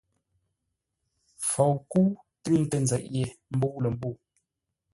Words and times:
FOUKƏ́U 1.49 2.03
tʉŋtə 2.43 2.77
nzeʼ 2.83 3.03
yé 3.15 3.23
mbə̂u 3.55 3.77
lə̂ 3.83 3.91
mbə̂u. 3.95 4.13